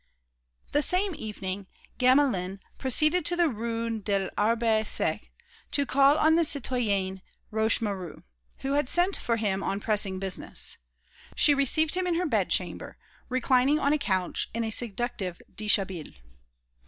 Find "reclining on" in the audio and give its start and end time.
13.29-13.93